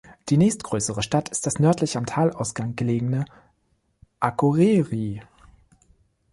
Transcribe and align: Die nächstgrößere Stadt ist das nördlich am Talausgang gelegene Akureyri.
Die 0.29 0.37
nächstgrößere 0.37 1.03
Stadt 1.03 1.29
ist 1.29 1.45
das 1.45 1.59
nördlich 1.59 1.95
am 1.95 2.07
Talausgang 2.07 2.75
gelegene 2.75 3.23
Akureyri. 4.19 5.21